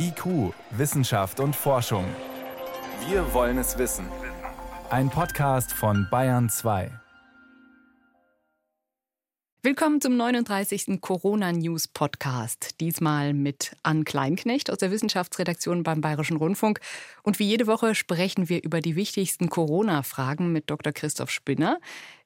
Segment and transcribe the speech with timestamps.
[0.00, 2.04] IQ, Wissenschaft und Forschung.
[3.08, 4.06] Wir wollen es wissen.
[4.90, 6.92] Ein Podcast von Bayern 2.
[9.64, 11.00] Willkommen zum 39.
[11.00, 12.80] Corona News Podcast.
[12.80, 16.78] Diesmal mit Ann Kleinknecht aus der Wissenschaftsredaktion beim Bayerischen Rundfunk.
[17.24, 20.92] Und wie jede Woche sprechen wir über die wichtigsten Corona-Fragen mit Dr.
[20.92, 21.80] Christoph Spinner.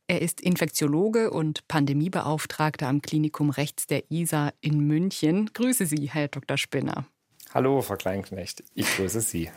[0.09, 5.50] Er ist Infektiologe und Pandemiebeauftragter am Klinikum Rechts der ISA in München.
[5.54, 6.59] Grüße Sie, Herr Dr.
[6.59, 7.07] Spinner.
[7.55, 8.64] Hallo, Frau Kleinknecht.
[8.75, 9.50] Ich grüße Sie.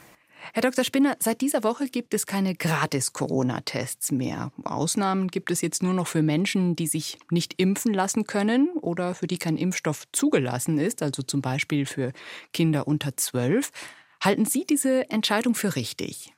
[0.53, 0.83] Herr Dr.
[0.83, 4.51] Spinner, seit dieser Woche gibt es keine Gratis-Corona-Tests mehr.
[4.63, 9.15] Ausnahmen gibt es jetzt nur noch für Menschen, die sich nicht impfen lassen können oder
[9.15, 12.11] für die kein Impfstoff zugelassen ist, also zum Beispiel für
[12.53, 13.71] Kinder unter zwölf.
[14.21, 16.33] Halten Sie diese Entscheidung für richtig?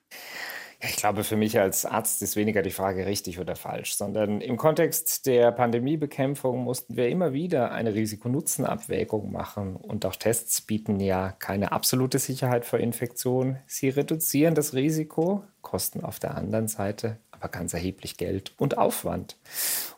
[0.80, 4.58] Ich glaube, für mich als Arzt ist weniger die Frage richtig oder falsch, sondern im
[4.58, 9.76] Kontext der Pandemiebekämpfung mussten wir immer wieder eine Risiko-Nutzen-Abwägung machen.
[9.76, 13.58] Und auch Tests bieten ja keine absolute Sicherheit vor Infektion.
[13.66, 19.38] Sie reduzieren das Risiko, kosten auf der anderen Seite aber ganz erheblich Geld und Aufwand.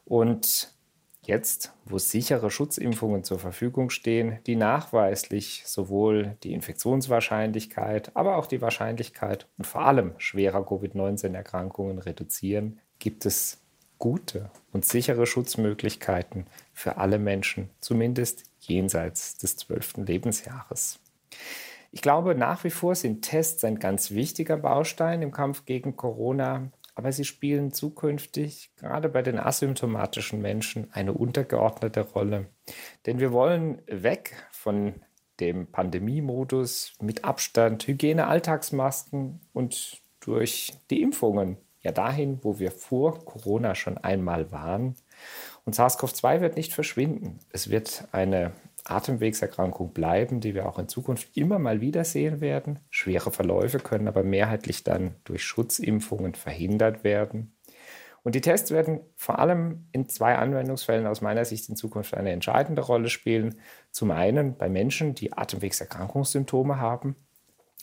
[0.05, 0.73] Und
[1.29, 8.63] Jetzt, wo sichere Schutzimpfungen zur Verfügung stehen, die nachweislich sowohl die Infektionswahrscheinlichkeit, aber auch die
[8.63, 13.61] Wahrscheinlichkeit und vor allem schwerer Covid-19-Erkrankungen reduzieren, gibt es
[13.99, 20.97] gute und sichere Schutzmöglichkeiten für alle Menschen, zumindest jenseits des zwölften Lebensjahres.
[21.91, 26.71] Ich glaube, nach wie vor sind Tests ein ganz wichtiger Baustein im Kampf gegen Corona
[26.99, 32.47] aber sie spielen zukünftig gerade bei den asymptomatischen Menschen eine untergeordnete Rolle.
[33.05, 34.95] Denn wir wollen weg von
[35.39, 43.23] dem Pandemiemodus mit Abstand, Hygiene, Alltagsmasken und durch die Impfungen ja dahin, wo wir vor
[43.23, 44.95] Corona schon einmal waren.
[45.63, 47.39] Und SARS-CoV-2 wird nicht verschwinden.
[47.53, 48.51] Es wird eine
[48.89, 52.79] Atemwegserkrankung bleiben, die wir auch in Zukunft immer mal wieder sehen werden.
[52.89, 57.53] Schwere Verläufe können aber mehrheitlich dann durch Schutzimpfungen verhindert werden.
[58.23, 62.31] Und die Tests werden vor allem in zwei Anwendungsfällen aus meiner Sicht in Zukunft eine
[62.31, 63.59] entscheidende Rolle spielen.
[63.91, 67.15] Zum einen bei Menschen, die Atemwegserkrankungssymptome haben,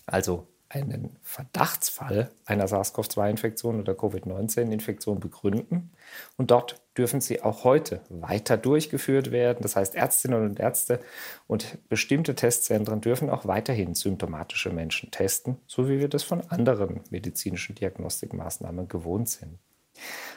[0.05, 5.91] also einen Verdachtsfall einer SARS-CoV-2-Infektion oder Covid-19-Infektion begründen.
[6.37, 9.59] Und dort dürfen sie auch heute weiter durchgeführt werden.
[9.63, 11.01] Das heißt, Ärztinnen und Ärzte
[11.47, 17.01] und bestimmte Testzentren dürfen auch weiterhin symptomatische Menschen testen, so wie wir das von anderen
[17.11, 19.59] medizinischen Diagnostikmaßnahmen gewohnt sind.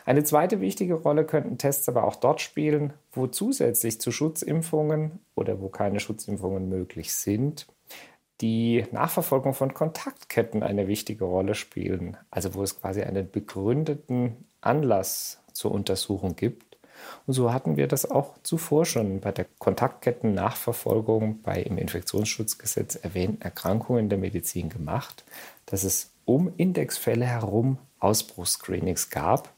[0.06, 5.60] Eine zweite wichtige Rolle könnten Tests aber auch dort spielen, wo zusätzlich zu Schutzimpfungen oder
[5.60, 7.68] wo keine Schutzimpfungen möglich sind,
[8.42, 12.18] die Nachverfolgung von Kontaktketten eine wichtige Rolle spielen.
[12.32, 16.78] Also wo es quasi einen begründeten Anlass zur Untersuchung gibt.
[17.28, 23.42] Und so hatten wir das auch zuvor schon bei der Kontaktketten-Nachverfolgung bei im Infektionsschutzgesetz erwähnten
[23.42, 25.24] Erkrankungen der Medizin gemacht,
[25.66, 29.50] dass es um Indexfälle herum Ausbruchsscreenings gab.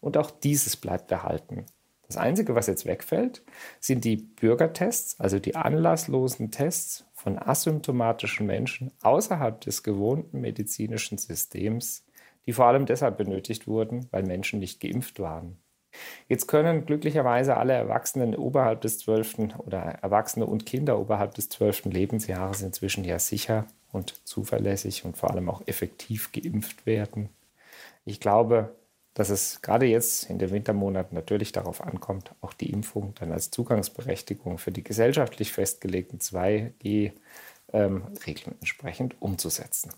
[0.00, 1.66] Und auch dieses bleibt erhalten.
[2.06, 3.42] Das Einzige, was jetzt wegfällt,
[3.78, 12.06] sind die Bürgertests, also die anlasslosen Tests von asymptomatischen Menschen außerhalb des gewohnten medizinischen Systems,
[12.46, 15.58] die vor allem deshalb benötigt wurden, weil Menschen nicht geimpft waren.
[16.28, 19.58] Jetzt können glücklicherweise alle Erwachsenen oberhalb des 12.
[19.58, 21.86] oder Erwachsene und Kinder oberhalb des 12.
[21.86, 27.28] Lebensjahres inzwischen ja sicher und zuverlässig und vor allem auch effektiv geimpft werden.
[28.04, 28.76] Ich glaube,
[29.14, 33.50] dass es gerade jetzt in den Wintermonaten natürlich darauf ankommt, auch die Impfung dann als
[33.50, 37.12] Zugangsberechtigung für die gesellschaftlich festgelegten 2G-Regeln
[37.72, 38.02] ähm,
[38.60, 39.90] entsprechend umzusetzen.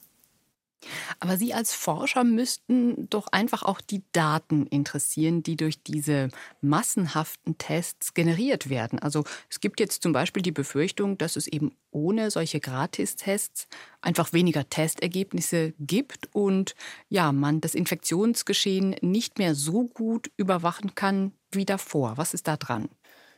[1.20, 6.28] Aber Sie als Forscher müssten doch einfach auch die Daten interessieren, die durch diese
[6.60, 8.98] massenhaften Tests generiert werden.
[8.98, 13.68] Also es gibt jetzt zum Beispiel die Befürchtung, dass es eben ohne solche Gratistests
[14.00, 16.74] einfach weniger Testergebnisse gibt und
[17.08, 22.16] ja, man das Infektionsgeschehen nicht mehr so gut überwachen kann wie davor.
[22.16, 22.88] Was ist da dran?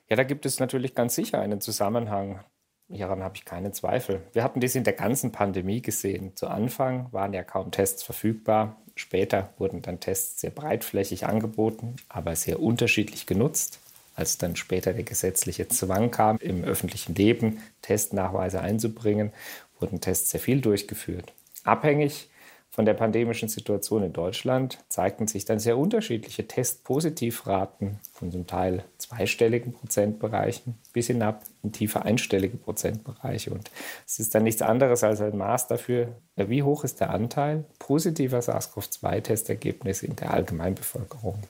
[0.09, 2.45] Ja, da gibt es natürlich ganz sicher einen Zusammenhang.
[2.91, 4.23] Hieran habe ich keine Zweifel.
[4.33, 6.37] Wir hatten dies in der ganzen Pandemie gesehen.
[6.37, 8.77] Zu Anfang waren ja kaum Tests verfügbar.
[8.95, 13.81] Später wurden dann Tests sehr breitflächig angeboten, aber sehr unterschiedlich genutzt.
[14.15, 19.33] Als dann später der gesetzliche Zwang kam, im öffentlichen Leben Testnachweise einzubringen,
[19.81, 21.33] wurden Tests sehr viel durchgeführt.
[21.65, 22.29] Abhängig
[22.75, 28.83] von der pandemischen Situation in Deutschland zeigten sich dann sehr unterschiedliche Testpositivraten von zum Teil
[28.99, 33.53] zweistelligen Prozentbereichen bis hinab in tiefe einstellige Prozentbereiche.
[33.53, 33.71] Und
[34.05, 38.43] es ist dann nichts anderes als ein Maß dafür, wie hoch ist der Anteil positiver
[38.43, 41.45] SARS-CoV-2-Testergebnisse in der Allgemeinbevölkerung.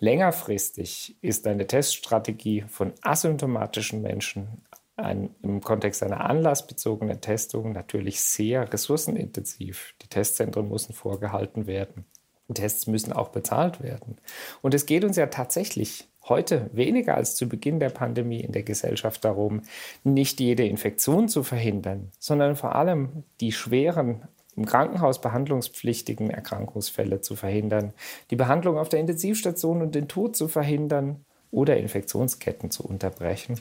[0.00, 4.48] Längerfristig ist eine Teststrategie von asymptomatischen Menschen
[4.96, 9.94] ein, im Kontext einer anlassbezogenen Testung natürlich sehr ressourcenintensiv.
[10.02, 12.04] Die Testzentren müssen vorgehalten werden.
[12.52, 14.18] Tests müssen auch bezahlt werden.
[14.60, 18.62] Und es geht uns ja tatsächlich heute weniger als zu Beginn der Pandemie in der
[18.62, 19.62] Gesellschaft darum,
[20.04, 27.34] nicht jede Infektion zu verhindern, sondern vor allem die schweren im Krankenhaus behandlungspflichtigen Erkrankungsfälle zu
[27.34, 27.92] verhindern,
[28.30, 33.60] die Behandlung auf der Intensivstation und den Tod zu verhindern oder Infektionsketten zu unterbrechen.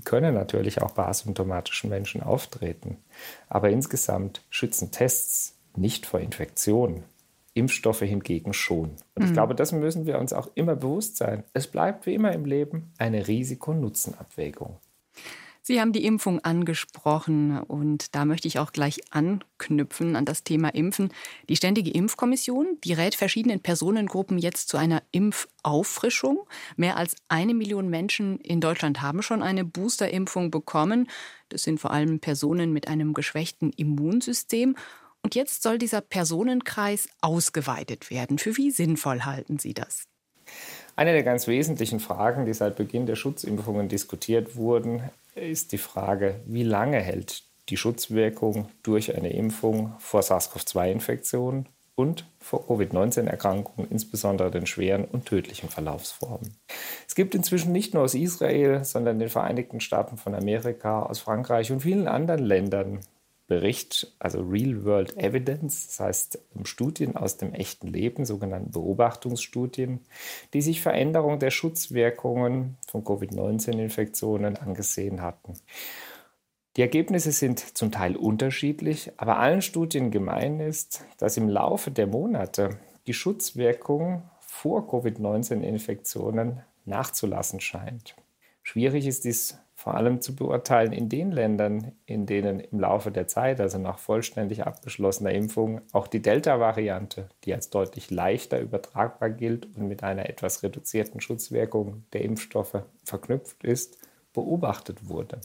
[0.00, 2.96] Die können natürlich auch bei asymptomatischen Menschen auftreten,
[3.50, 7.04] aber insgesamt schützen Tests nicht vor Infektionen.
[7.52, 8.92] Impfstoffe hingegen schon.
[9.14, 9.34] Und ich mhm.
[9.34, 11.44] glaube, das müssen wir uns auch immer bewusst sein.
[11.52, 14.78] Es bleibt wie immer im Leben eine Risiko-Nutzen-Abwägung.
[15.70, 20.74] Sie haben die Impfung angesprochen und da möchte ich auch gleich anknüpfen an das Thema
[20.74, 21.12] Impfen.
[21.48, 26.40] Die Ständige Impfkommission, die rät verschiedenen Personengruppen jetzt zu einer Impfauffrischung.
[26.74, 31.08] Mehr als eine Million Menschen in Deutschland haben schon eine Boosterimpfung bekommen.
[31.50, 34.74] Das sind vor allem Personen mit einem geschwächten Immunsystem.
[35.22, 38.38] Und jetzt soll dieser Personenkreis ausgeweitet werden.
[38.38, 40.02] Für wie sinnvoll halten Sie das?
[40.96, 45.02] Eine der ganz wesentlichen Fragen, die seit Beginn der Schutzimpfungen diskutiert wurden,
[45.40, 52.66] ist die Frage, wie lange hält die Schutzwirkung durch eine Impfung vor SARS-CoV-2-Infektionen und vor
[52.66, 56.56] Covid-19-Erkrankungen, insbesondere den schweren und tödlichen Verlaufsformen.
[57.06, 61.70] Es gibt inzwischen nicht nur aus Israel, sondern den Vereinigten Staaten von Amerika, aus Frankreich
[61.70, 63.00] und vielen anderen Ländern
[63.50, 69.98] Bericht, also Real-World Evidence, das heißt Studien aus dem echten Leben, sogenannten Beobachtungsstudien,
[70.54, 75.54] die sich Veränderung der Schutzwirkungen von Covid-19-Infektionen angesehen hatten.
[76.76, 82.06] Die Ergebnisse sind zum Teil unterschiedlich, aber allen Studien gemein ist, dass im Laufe der
[82.06, 88.14] Monate die Schutzwirkung vor Covid-19-Infektionen nachzulassen scheint.
[88.62, 93.26] Schwierig ist dies vor allem zu beurteilen in den Ländern, in denen im Laufe der
[93.26, 99.74] Zeit, also nach vollständig abgeschlossener Impfung, auch die Delta-Variante, die als deutlich leichter übertragbar gilt
[99.74, 103.96] und mit einer etwas reduzierten Schutzwirkung der Impfstoffe verknüpft ist,
[104.34, 105.40] beobachtet wurde.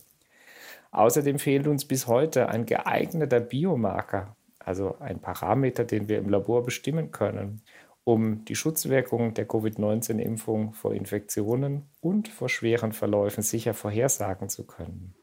[0.92, 6.62] Außerdem fehlt uns bis heute ein geeigneter Biomarker, also ein Parameter, den wir im Labor
[6.62, 7.62] bestimmen können,
[8.06, 15.16] um die Schutzwirkung der Covid-19-Impfung vor Infektionen und vor schweren Verläufen sicher vorhersagen zu können.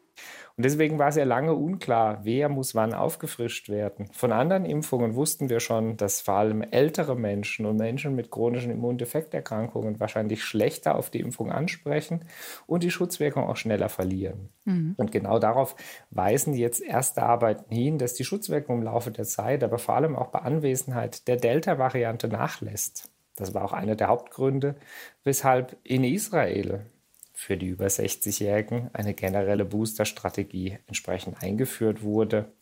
[0.57, 4.09] Und deswegen war sehr lange unklar, wer muss wann aufgefrischt werden.
[4.13, 8.71] Von anderen Impfungen wussten wir schon, dass vor allem ältere Menschen und Menschen mit chronischen
[8.71, 12.25] Immundefekterkrankungen wahrscheinlich schlechter auf die Impfung ansprechen
[12.67, 14.51] und die Schutzwirkung auch schneller verlieren.
[14.65, 14.95] Mhm.
[14.97, 15.75] Und genau darauf
[16.11, 20.17] weisen jetzt erste Arbeiten hin, dass die Schutzwirkung im Laufe der Zeit, aber vor allem
[20.17, 23.11] auch bei Anwesenheit der Delta-Variante nachlässt.
[23.37, 24.77] Das war auch einer der Hauptgründe,
[25.25, 26.87] weshalb in Israel
[27.43, 32.53] für die über 60-Jährigen eine generelle Booster-Strategie entsprechend eingeführt wurde.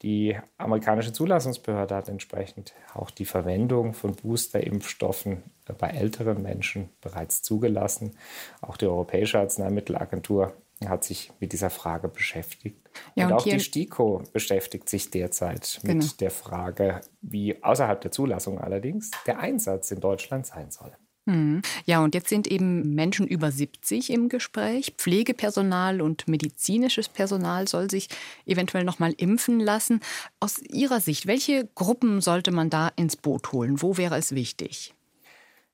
[0.00, 5.42] Die amerikanische Zulassungsbehörde hat entsprechend auch die Verwendung von Booster-Impfstoffen
[5.78, 8.16] bei älteren Menschen bereits zugelassen.
[8.62, 10.56] Auch die Europäische Arzneimittelagentur
[10.88, 12.90] hat sich mit dieser Frage beschäftigt.
[13.14, 16.02] Ja, und, und, auch die STIKO beschäftigt sich derzeit genau.
[16.02, 20.92] mit der Frage, wie außerhalb der Zulassung allerdings der Einsatz in Deutschland sein soll.
[21.28, 21.62] Hm.
[21.86, 24.94] Ja, und jetzt sind eben Menschen über 70 im Gespräch.
[24.98, 28.08] Pflegepersonal und medizinisches Personal soll sich
[28.44, 30.00] eventuell noch mal impfen lassen.
[30.40, 33.82] Aus Ihrer Sicht, welche Gruppen sollte man da ins Boot holen?
[33.82, 34.94] Wo wäre es wichtig?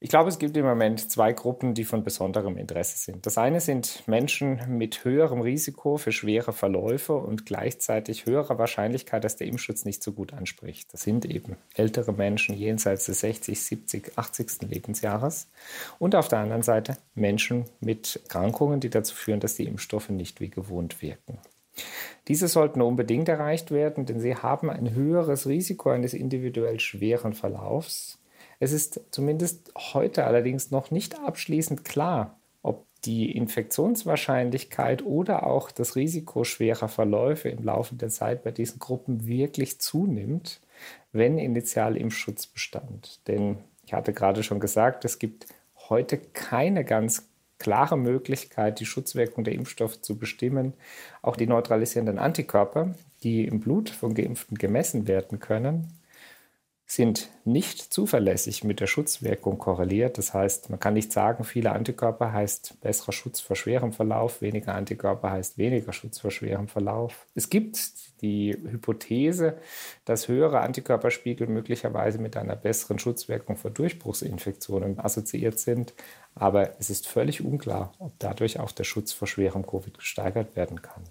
[0.00, 3.26] Ich glaube, es gibt im Moment zwei Gruppen, die von besonderem Interesse sind.
[3.26, 9.34] Das eine sind Menschen mit höherem Risiko für schwere Verläufe und gleichzeitig höherer Wahrscheinlichkeit, dass
[9.34, 10.94] der Impfschutz nicht so gut anspricht.
[10.94, 14.62] Das sind eben ältere Menschen jenseits des 60, 70, 80.
[14.68, 15.48] Lebensjahres.
[15.98, 20.40] Und auf der anderen Seite Menschen mit Erkrankungen, die dazu führen, dass die Impfstoffe nicht
[20.40, 21.38] wie gewohnt wirken.
[22.28, 28.17] Diese sollten unbedingt erreicht werden, denn sie haben ein höheres Risiko eines individuell schweren Verlaufs
[28.60, 35.96] es ist zumindest heute allerdings noch nicht abschließend klar, ob die Infektionswahrscheinlichkeit oder auch das
[35.96, 40.60] Risiko schwerer Verläufe im Laufe der Zeit bei diesen Gruppen wirklich zunimmt,
[41.12, 43.20] wenn initial Impfschutz bestand.
[43.28, 45.46] Denn ich hatte gerade schon gesagt, es gibt
[45.88, 50.74] heute keine ganz klare Möglichkeit, die Schutzwirkung der Impfstoffe zu bestimmen.
[51.22, 55.88] Auch die neutralisierenden Antikörper, die im Blut von Geimpften gemessen werden können,
[56.90, 60.16] sind nicht zuverlässig mit der Schutzwirkung korreliert.
[60.16, 64.74] Das heißt, man kann nicht sagen, viele Antikörper heißt besserer Schutz vor schwerem Verlauf, weniger
[64.74, 67.26] Antikörper heißt weniger Schutz vor schwerem Verlauf.
[67.34, 69.58] Es gibt die Hypothese,
[70.06, 75.92] dass höhere Antikörperspiegel möglicherweise mit einer besseren Schutzwirkung vor Durchbruchsinfektionen assoziiert sind,
[76.34, 80.80] aber es ist völlig unklar, ob dadurch auch der Schutz vor schwerem Covid gesteigert werden
[80.80, 81.04] kann.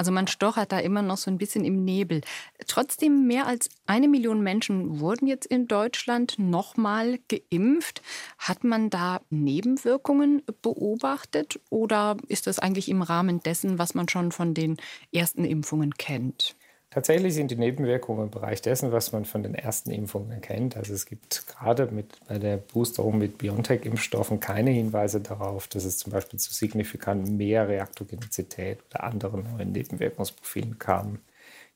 [0.00, 2.22] Also man stochert da immer noch so ein bisschen im Nebel.
[2.66, 8.00] Trotzdem mehr als eine Million Menschen wurden jetzt in Deutschland nochmal geimpft.
[8.38, 14.32] Hat man da Nebenwirkungen beobachtet oder ist das eigentlich im Rahmen dessen, was man schon
[14.32, 14.78] von den
[15.12, 16.56] ersten Impfungen kennt?
[16.90, 20.76] Tatsächlich sind die Nebenwirkungen im Bereich dessen, was man von den ersten Impfungen kennt.
[20.76, 25.98] Also es gibt gerade mit, bei der Boosterung mit BioNTech-Impfstoffen keine Hinweise darauf, dass es
[25.98, 31.20] zum Beispiel zu signifikant mehr Reaktogenizität oder anderen neuen Nebenwirkungsprofilen kam.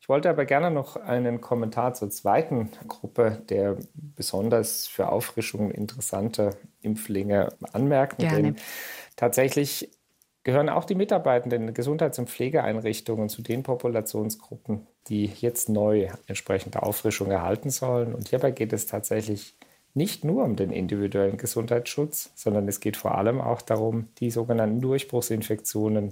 [0.01, 6.57] Ich wollte aber gerne noch einen Kommentar zur zweiten Gruppe der besonders für Auffrischungen interessante
[6.83, 8.23] Impflinge anmerken.
[8.23, 8.43] Gerne.
[8.43, 8.57] Denn
[9.17, 9.93] tatsächlich
[10.45, 16.83] gehören auch die Mitarbeitenden in Gesundheits- und Pflegeeinrichtungen zu den Populationsgruppen, die jetzt neu entsprechende
[16.83, 18.15] Auffrischung erhalten sollen.
[18.15, 19.57] Und hierbei geht es tatsächlich
[19.95, 24.81] nicht nur um den individuellen Gesundheitsschutz, sondern es geht vor allem auch darum, die sogenannten
[24.81, 26.11] Durchbruchsinfektionen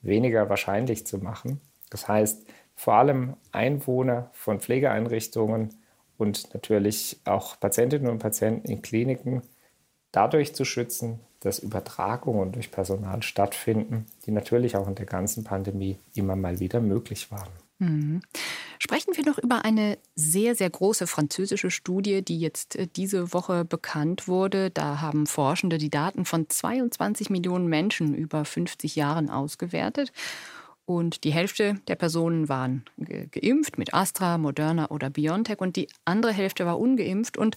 [0.00, 1.60] weniger wahrscheinlich zu machen.
[1.90, 5.74] Das heißt, vor allem Einwohner von Pflegeeinrichtungen
[6.16, 9.42] und natürlich auch Patientinnen und Patienten in Kliniken
[10.10, 15.98] dadurch zu schützen, dass Übertragungen durch Personal stattfinden, die natürlich auch in der ganzen Pandemie
[16.14, 17.50] immer mal wieder möglich waren.
[17.78, 18.22] Mhm.
[18.80, 23.64] Sprechen wir noch über eine sehr, sehr große französische Studie, die jetzt äh, diese Woche
[23.64, 24.70] bekannt wurde.
[24.70, 30.12] Da haben Forschende die Daten von 22 Millionen Menschen über 50 Jahren ausgewertet.
[30.86, 36.32] Und die Hälfte der Personen waren geimpft mit Astra, Moderna oder BioNTech und die andere
[36.32, 37.36] Hälfte war ungeimpft.
[37.36, 37.56] Und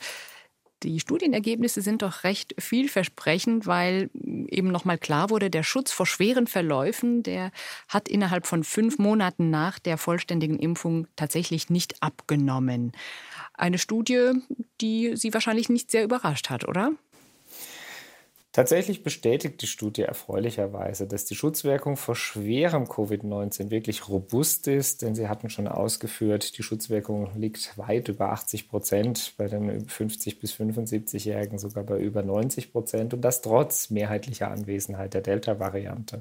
[0.84, 6.48] die Studienergebnisse sind doch recht vielversprechend, weil eben nochmal klar wurde, der Schutz vor schweren
[6.48, 7.52] Verläufen, der
[7.88, 12.92] hat innerhalb von fünf Monaten nach der vollständigen Impfung tatsächlich nicht abgenommen.
[13.54, 14.32] Eine Studie,
[14.80, 16.92] die Sie wahrscheinlich nicht sehr überrascht hat, oder?
[18.54, 25.16] Tatsächlich bestätigt die Studie erfreulicherweise, dass die Schutzwirkung vor schwerem Covid-19 wirklich robust ist, denn
[25.16, 30.54] sie hatten schon ausgeführt, die Schutzwirkung liegt weit über 80 Prozent, bei den 50 bis
[30.54, 36.20] 75-Jährigen sogar bei über 90 Prozent und das trotz mehrheitlicher Anwesenheit der Delta-Variante.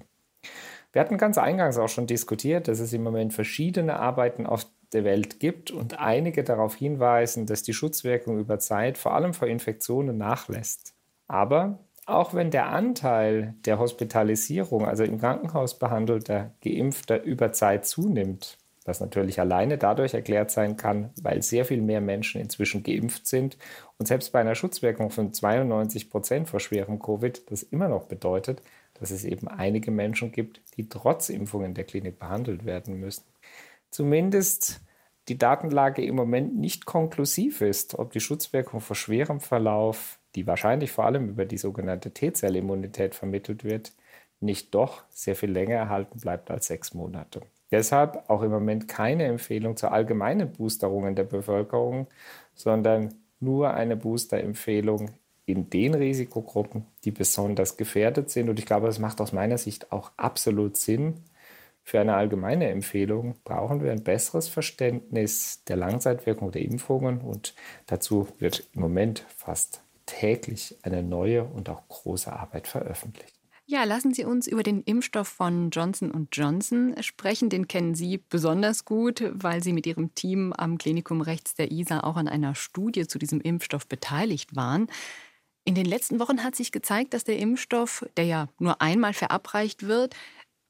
[0.92, 5.02] Wir hatten ganz eingangs auch schon diskutiert, dass es im Moment verschiedene Arbeiten auf der
[5.02, 10.16] Welt gibt und einige darauf hinweisen, dass die Schutzwirkung über Zeit vor allem vor Infektionen
[10.16, 10.94] nachlässt.
[11.26, 11.78] Aber
[12.10, 19.00] auch wenn der Anteil der Hospitalisierung, also im Krankenhaus behandelter Geimpfter über Zeit zunimmt, was
[19.00, 23.58] natürlich alleine dadurch erklärt sein kann, weil sehr viel mehr Menschen inzwischen geimpft sind
[23.98, 28.62] und selbst bei einer Schutzwirkung von 92 Prozent vor schwerem Covid das immer noch bedeutet,
[28.94, 33.24] dass es eben einige Menschen gibt, die trotz Impfung in der Klinik behandelt werden müssen.
[33.90, 34.80] Zumindest
[35.28, 40.92] die Datenlage im Moment nicht konklusiv ist, ob die Schutzwirkung vor schwerem Verlauf die wahrscheinlich
[40.92, 43.92] vor allem über die sogenannte T-Zellimmunität vermittelt wird,
[44.40, 47.42] nicht doch sehr viel länger erhalten bleibt als sechs Monate.
[47.70, 52.08] Deshalb auch im Moment keine Empfehlung zur allgemeinen Boosterung in der Bevölkerung,
[52.54, 55.10] sondern nur eine Booster-Empfehlung
[55.46, 58.48] in den Risikogruppen, die besonders gefährdet sind.
[58.48, 61.14] Und ich glaube, das macht aus meiner Sicht auch absolut Sinn.
[61.82, 67.54] Für eine allgemeine Empfehlung brauchen wir ein besseres Verständnis der Langzeitwirkung der Impfungen und
[67.86, 73.34] dazu wird im Moment fast täglich eine neue und auch große Arbeit veröffentlicht.
[73.66, 77.50] Ja, lassen Sie uns über den Impfstoff von Johnson Johnson sprechen.
[77.50, 82.00] Den kennen Sie besonders gut, weil Sie mit Ihrem Team am Klinikum rechts der ISA
[82.00, 84.88] auch an einer Studie zu diesem Impfstoff beteiligt waren.
[85.64, 89.86] In den letzten Wochen hat sich gezeigt, dass der Impfstoff, der ja nur einmal verabreicht
[89.86, 90.16] wird,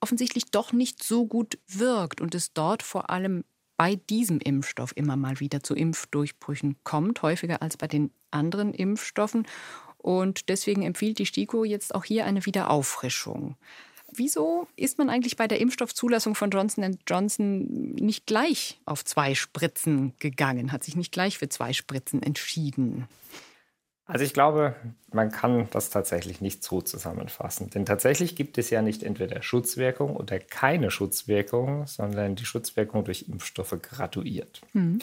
[0.00, 3.44] offensichtlich doch nicht so gut wirkt und es dort vor allem
[3.81, 9.47] bei diesem Impfstoff immer mal wieder zu Impfdurchbrüchen kommt, häufiger als bei den anderen Impfstoffen.
[9.97, 13.57] Und deswegen empfiehlt die STIKO jetzt auch hier eine Wiederauffrischung.
[14.13, 20.13] Wieso ist man eigentlich bei der Impfstoffzulassung von Johnson Johnson nicht gleich auf zwei Spritzen
[20.19, 23.09] gegangen, hat sich nicht gleich für zwei Spritzen entschieden?
[24.11, 24.75] Also ich glaube,
[25.12, 27.71] man kann das tatsächlich nicht so zusammenfassen.
[27.71, 33.29] Denn tatsächlich gibt es ja nicht entweder Schutzwirkung oder keine Schutzwirkung, sondern die Schutzwirkung durch
[33.29, 34.62] Impfstoffe graduiert.
[34.73, 34.99] Mhm.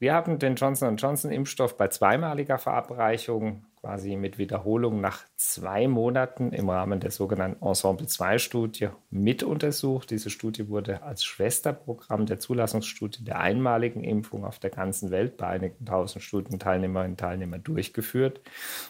[0.00, 6.52] Wir haben den Johnson Johnson Impfstoff bei zweimaliger Verabreichung quasi mit Wiederholung nach zwei Monaten
[6.52, 10.10] im Rahmen der sogenannten Ensemble 2 Studie mit untersucht.
[10.10, 15.46] Diese Studie wurde als Schwesterprogramm der Zulassungsstudie der einmaligen Impfung auf der ganzen Welt bei
[15.46, 18.42] einigen tausend Studienteilnehmerinnen und Teilnehmern durchgeführt.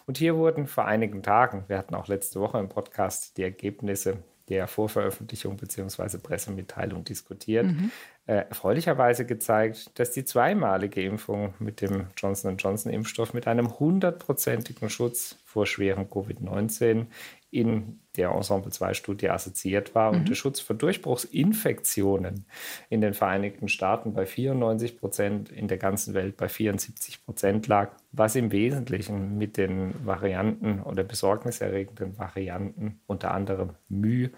[0.06, 4.18] Und hier wurden vor einigen Tagen, wir hatten auch letzte Woche im Podcast die Ergebnisse
[4.48, 6.18] der Vorveröffentlichung bzw.
[6.18, 7.92] Pressemitteilung diskutiert, mhm.
[8.26, 15.36] Äh, erfreulicherweise gezeigt, dass die zweimalige Impfung mit dem Johnson Johnson-Impfstoff mit einem hundertprozentigen Schutz
[15.44, 17.06] vor schwerem Covid-19
[17.50, 20.18] in der Ensemble-2-Studie assoziiert war mhm.
[20.18, 22.44] und der Schutz vor Durchbruchsinfektionen
[22.88, 27.90] in den Vereinigten Staaten bei 94 Prozent, in der ganzen Welt bei 74 Prozent lag,
[28.12, 34.30] was im Wesentlichen mit den Varianten oder besorgniserregenden Varianten, unter anderem Mühe,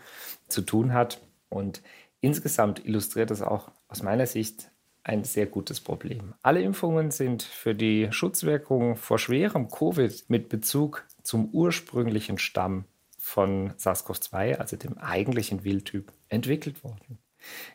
[0.49, 1.21] zu tun hat.
[1.51, 1.83] Und
[2.23, 4.71] insgesamt illustriert es auch aus meiner Sicht
[5.05, 6.33] ein sehr gutes Problem.
[6.43, 12.85] Alle Impfungen sind für die Schutzwirkung vor schwerem Covid mit Bezug zum ursprünglichen Stamm
[13.19, 17.19] von SARS-CoV-2, also dem eigentlichen Wildtyp, entwickelt worden.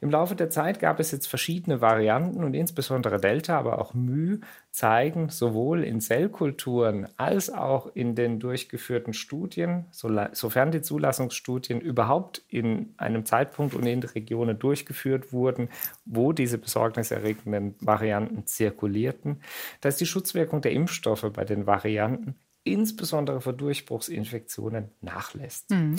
[0.01, 4.37] Im Laufe der Zeit gab es jetzt verschiedene Varianten und insbesondere Delta, aber auch Mu
[4.71, 12.93] zeigen sowohl in Zellkulturen als auch in den durchgeführten Studien, sofern die Zulassungsstudien überhaupt in
[12.97, 15.69] einem Zeitpunkt und in Regionen durchgeführt wurden,
[16.05, 19.41] wo diese besorgniserregenden Varianten zirkulierten,
[19.81, 25.71] dass die Schutzwirkung der Impfstoffe bei den Varianten insbesondere vor Durchbruchsinfektionen nachlässt.
[25.71, 25.95] Mhm.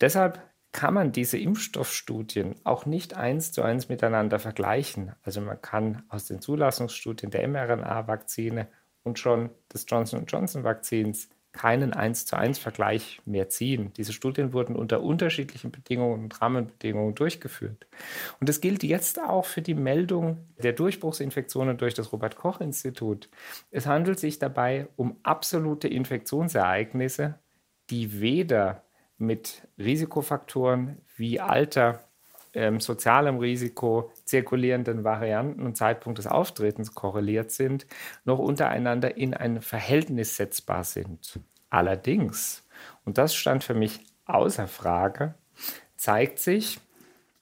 [0.00, 0.40] Deshalb
[0.78, 5.10] kann man diese Impfstoffstudien auch nicht eins zu eins miteinander vergleichen.
[5.24, 8.68] Also man kann aus den Zulassungsstudien der mRNA-Vakzine
[9.02, 13.92] und schon des Johnson Johnson-Vakzins keinen 1 zu 1 Vergleich mehr ziehen.
[13.96, 17.88] Diese Studien wurden unter unterschiedlichen Bedingungen und Rahmenbedingungen durchgeführt.
[18.38, 23.28] Und das gilt jetzt auch für die Meldung der Durchbruchsinfektionen durch das Robert Koch Institut.
[23.72, 27.40] Es handelt sich dabei um absolute Infektionsereignisse,
[27.90, 28.84] die weder
[29.18, 32.00] mit Risikofaktoren wie Alter,
[32.54, 37.86] ähm, sozialem Risiko, zirkulierenden Varianten und Zeitpunkt des Auftretens korreliert sind,
[38.24, 41.40] noch untereinander in ein Verhältnis setzbar sind.
[41.70, 42.66] Allerdings,
[43.04, 45.34] und das stand für mich außer Frage,
[45.96, 46.80] zeigt sich,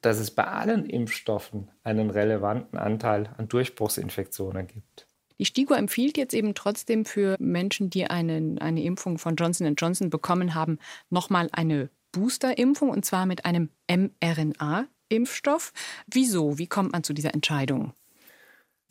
[0.01, 5.06] dass es bei allen Impfstoffen einen relevanten Anteil an Durchbruchsinfektionen gibt.
[5.39, 10.11] Die STIGO empfiehlt jetzt eben trotzdem für Menschen, die einen, eine Impfung von Johnson Johnson
[10.11, 10.79] bekommen haben,
[11.11, 15.73] nochmal eine Boosterimpfung und zwar mit einem mRNA-Impfstoff.
[16.07, 16.59] Wieso?
[16.59, 17.93] Wie kommt man zu dieser Entscheidung?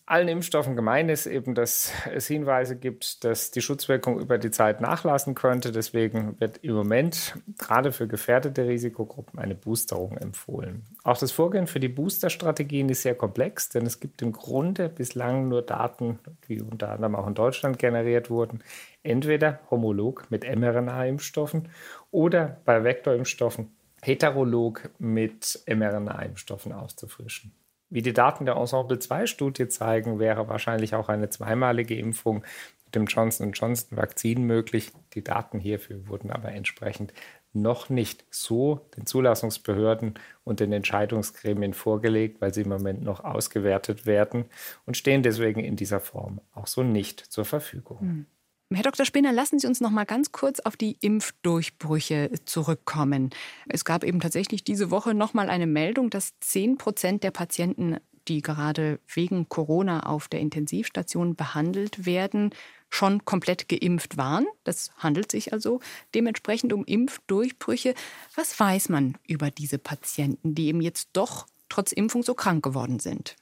[0.08, 4.80] Allen Impfstoffen gemein ist eben, dass es Hinweise gibt, dass die Schutzwirkung über die Zeit
[4.80, 5.72] nachlassen könnte.
[5.72, 10.84] Deswegen wird im Moment gerade für gefährdete Risikogruppen eine Boosterung empfohlen.
[11.04, 15.48] Auch das Vorgehen für die Boosterstrategien ist sehr komplex, denn es gibt im Grunde bislang
[15.48, 18.64] nur Daten, die unter anderem auch in Deutschland generiert wurden,
[19.02, 21.70] entweder homolog mit mRNA-Impfstoffen
[22.12, 23.72] oder bei Vektorimpfstoffen
[24.04, 27.52] heterolog mit mRNA-Impfstoffen auszufrischen.
[27.96, 32.44] Wie die Daten der Ensemble-2-Studie zeigen, wäre wahrscheinlich auch eine zweimalige Impfung
[32.84, 34.92] mit dem Johnson Johnson-Vakzin möglich.
[35.14, 37.14] Die Daten hierfür wurden aber entsprechend
[37.54, 44.06] noch nicht so den Zulassungsbehörden und den Entscheidungsgremien vorgelegt, weil sie im Moment noch ausgewertet
[44.06, 44.44] werden
[44.86, 48.02] und stehen deswegen in dieser Form auch so nicht zur Verfügung.
[48.02, 48.26] Hm.
[48.74, 49.06] Herr Dr.
[49.06, 53.30] Spinner, lassen Sie uns noch mal ganz kurz auf die Impfdurchbrüche zurückkommen.
[53.70, 57.98] Es gab eben tatsächlich diese Woche noch mal eine Meldung, dass 10 Prozent der Patienten,
[58.28, 62.56] die gerade wegen Corona auf der Intensivstation behandelt werden,
[62.90, 64.48] schon komplett geimpft waren.
[64.64, 65.80] Das handelt sich also
[66.16, 67.94] dementsprechend um Impfdurchbrüche.
[68.34, 73.00] Was weiß man über diese Patienten, die eben jetzt doch trotz Impfung so krank geworden
[73.00, 73.36] sind?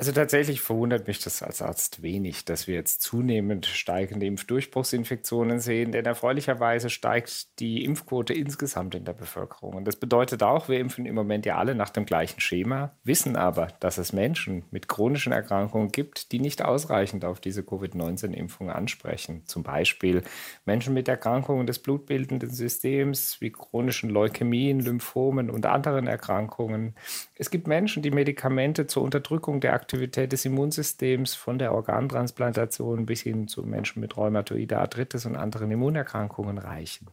[0.00, 5.90] Also tatsächlich verwundert mich das als Arzt wenig, dass wir jetzt zunehmend steigende Impfdurchbruchsinfektionen sehen,
[5.90, 9.74] denn erfreulicherweise steigt die Impfquote insgesamt in der Bevölkerung.
[9.74, 13.34] Und das bedeutet auch, wir impfen im Moment ja alle nach dem gleichen Schema, wissen
[13.34, 19.42] aber, dass es Menschen mit chronischen Erkrankungen gibt, die nicht ausreichend auf diese Covid-19-Impfung ansprechen.
[19.46, 20.22] Zum Beispiel
[20.64, 26.94] Menschen mit Erkrankungen des blutbildenden Systems wie chronischen Leukämien, Lymphomen und anderen Erkrankungen.
[27.34, 33.22] Es gibt Menschen, die Medikamente zur Unterdrückung der Aktivität des Immunsystems von der Organtransplantation bis
[33.22, 37.08] hin zu Menschen mit rheumatoider Arthritis und anderen Immunerkrankungen reichen.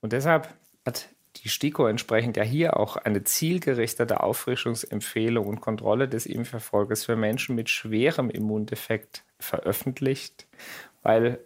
[0.00, 0.52] Und deshalb
[0.84, 7.14] hat die STIKO entsprechend ja hier auch eine zielgerichtete Auffrischungsempfehlung und Kontrolle des Impferfolges für
[7.14, 10.48] Menschen mit schwerem Immundefekt veröffentlicht,
[11.04, 11.38] weil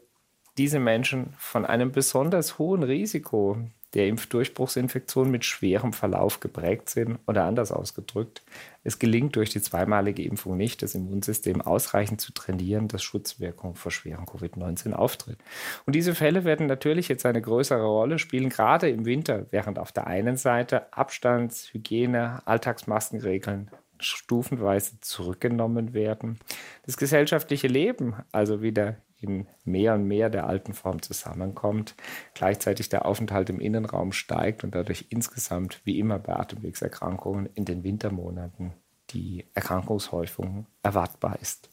[0.57, 3.59] diese Menschen von einem besonders hohen Risiko
[3.95, 8.43] der Impfdurchbruchsinfektion mit schwerem Verlauf geprägt sind oder anders ausgedrückt,
[8.85, 13.91] es gelingt durch die zweimalige Impfung nicht, das Immunsystem ausreichend zu trainieren, dass Schutzwirkung vor
[13.91, 15.39] schweren Covid-19 auftritt.
[15.87, 19.93] Und diese Fälle werden natürlich jetzt eine größere Rolle spielen, gerade im Winter, während auf
[19.93, 26.39] der einen Seite Abstands-, Hygiene-, Alltagsmaskenregeln stufenweise zurückgenommen werden.
[26.85, 31.95] Das gesellschaftliche Leben also wieder in mehr und mehr der alten Form zusammenkommt,
[32.35, 37.83] gleichzeitig der Aufenthalt im Innenraum steigt und dadurch insgesamt, wie immer bei Atemwegserkrankungen, in den
[37.83, 38.75] Wintermonaten
[39.11, 41.71] die Erkrankungshäufung erwartbar ist.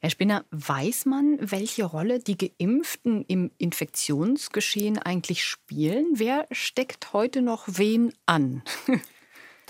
[0.00, 6.06] Herr Spinner, weiß man, welche Rolle die Geimpften im Infektionsgeschehen eigentlich spielen?
[6.14, 8.62] Wer steckt heute noch wen an?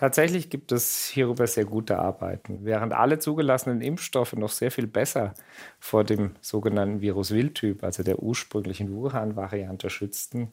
[0.04, 2.58] Tatsächlich gibt es hierüber sehr gute Arbeiten.
[2.66, 5.32] Während alle zugelassenen Impfstoffe noch sehr viel besser
[5.80, 10.52] vor dem sogenannten Virus-Wildtyp, also der ursprünglichen Wuhan-Variante, schützten,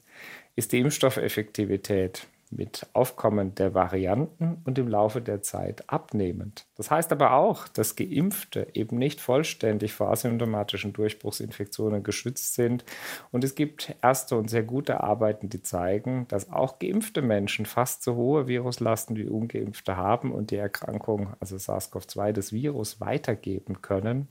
[0.55, 6.65] ist die Impfstoffeffektivität mit Aufkommen der Varianten und im Laufe der Zeit abnehmend.
[6.75, 12.83] Das heißt aber auch, dass Geimpfte eben nicht vollständig vor asymptomatischen Durchbruchsinfektionen geschützt sind.
[13.31, 18.03] Und es gibt erste und sehr gute Arbeiten, die zeigen, dass auch geimpfte Menschen fast
[18.03, 24.27] so hohe Viruslasten wie ungeimpfte haben und die Erkrankung, also SARS-CoV-2, des Virus weitergeben können.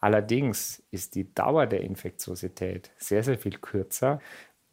[0.00, 4.20] Allerdings ist die Dauer der Infektiosität sehr, sehr viel kürzer,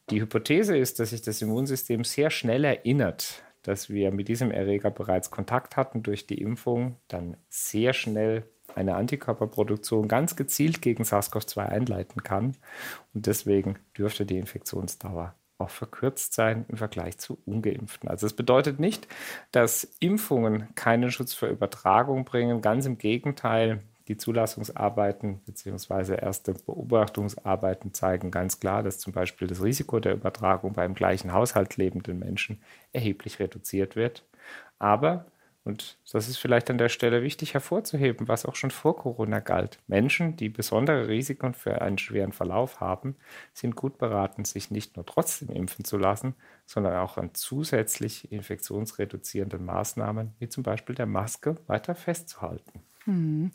[0.10, 4.92] die Hypothese ist, dass sich das Immunsystem sehr schnell erinnert, dass wir mit diesem Erreger
[4.92, 8.44] bereits Kontakt hatten durch die Impfung, dann sehr schnell
[8.76, 12.56] eine Antikörperproduktion ganz gezielt gegen SARS-CoV-2 einleiten kann.
[13.14, 18.10] Und deswegen dürfte die Infektionsdauer auch verkürzt sein im Vergleich zu ungeimpften.
[18.10, 19.08] Also es bedeutet nicht,
[19.52, 22.62] dass Impfungen keinen Schutz vor Übertragung bringen.
[22.62, 26.16] Ganz im Gegenteil, die Zulassungsarbeiten bzw.
[26.16, 31.78] erste Beobachtungsarbeiten zeigen ganz klar, dass zum Beispiel das Risiko der Übertragung beim gleichen Haushalt
[31.78, 34.26] lebenden Menschen erheblich reduziert wird.
[34.80, 35.28] Aber,
[35.64, 39.80] und das ist vielleicht an der Stelle wichtig hervorzuheben, was auch schon vor Corona galt,
[39.88, 43.16] Menschen, die besondere Risiken für einen schweren Verlauf haben,
[43.54, 46.34] sind gut beraten, sich nicht nur trotzdem impfen zu lassen,
[46.66, 52.82] sondern auch an zusätzlich infektionsreduzierenden Maßnahmen, wie zum Beispiel der Maske, weiter festzuhalten.
[53.06, 53.52] Hm.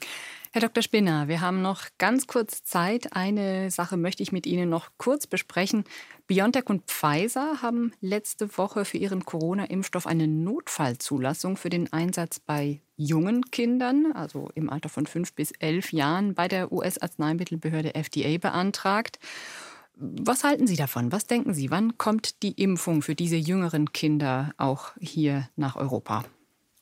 [0.53, 0.83] Herr Dr.
[0.83, 3.15] Spinner, wir haben noch ganz kurz Zeit.
[3.15, 5.85] Eine Sache möchte ich mit Ihnen noch kurz besprechen.
[6.27, 12.81] BioNTech und Pfizer haben letzte Woche für ihren Corona-Impfstoff eine Notfallzulassung für den Einsatz bei
[12.97, 19.19] jungen Kindern, also im Alter von fünf bis elf Jahren, bei der US-Arzneimittelbehörde FDA beantragt.
[19.97, 21.13] Was halten Sie davon?
[21.13, 21.71] Was denken Sie?
[21.71, 26.25] Wann kommt die Impfung für diese jüngeren Kinder auch hier nach Europa?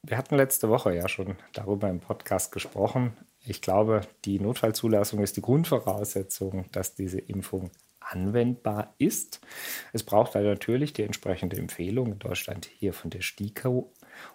[0.04, 3.16] Wir hatten letzte Woche ja schon darüber im Podcast gesprochen.
[3.44, 9.40] Ich glaube, die Notfallzulassung ist die Grundvoraussetzung, dass diese Impfung anwendbar ist.
[9.92, 13.92] Es braucht also natürlich die entsprechende Empfehlung in Deutschland hier von der STIKO.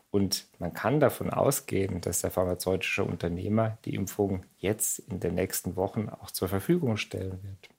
[0.10, 5.75] Und man kann davon ausgehen, dass der pharmazeutische Unternehmer die Impfung jetzt in den nächsten
[5.75, 7.77] Wochen auch zur Verfügung stellen wird.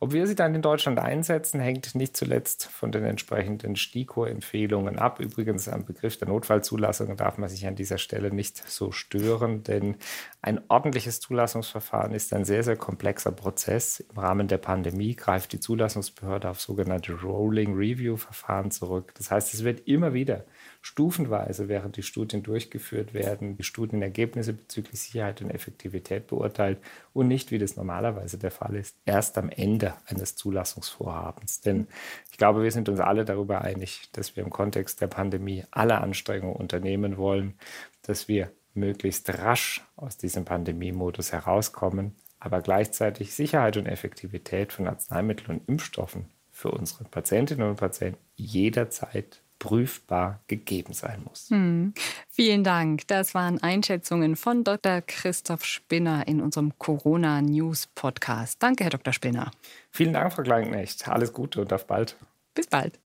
[0.00, 5.20] Ob wir sie dann in Deutschland einsetzen, hängt nicht zuletzt von den entsprechenden STIKO-Empfehlungen ab.
[5.20, 9.96] Übrigens am Begriff der Notfallzulassung darf man sich an dieser Stelle nicht so stören, denn
[10.44, 14.00] ein ordentliches Zulassungsverfahren ist ein sehr, sehr komplexer Prozess.
[14.00, 19.14] Im Rahmen der Pandemie greift die Zulassungsbehörde auf sogenannte Rolling Review-Verfahren zurück.
[19.16, 20.44] Das heißt, es wird immer wieder
[20.82, 26.76] stufenweise, während die Studien durchgeführt werden, die Studienergebnisse bezüglich Sicherheit und Effektivität beurteilt
[27.14, 31.62] und nicht, wie das normalerweise der Fall ist, erst am Ende eines Zulassungsvorhabens.
[31.62, 31.88] Denn
[32.30, 36.02] ich glaube, wir sind uns alle darüber einig, dass wir im Kontext der Pandemie alle
[36.02, 37.54] Anstrengungen unternehmen wollen,
[38.02, 45.58] dass wir möglichst rasch aus diesem Pandemiemodus herauskommen, aber gleichzeitig Sicherheit und Effektivität von Arzneimitteln
[45.58, 51.48] und Impfstoffen für unsere Patientinnen und Patienten jederzeit prüfbar gegeben sein muss.
[51.48, 51.94] Hm.
[52.28, 53.06] Vielen Dank.
[53.06, 55.00] Das waren Einschätzungen von Dr.
[55.00, 58.62] Christoph Spinner in unserem Corona News Podcast.
[58.62, 59.14] Danke, Herr Dr.
[59.14, 59.50] Spinner.
[59.90, 61.08] Vielen Dank, Frau Kleinknecht.
[61.08, 62.16] Alles Gute und auf bald.
[62.54, 62.98] Bis bald.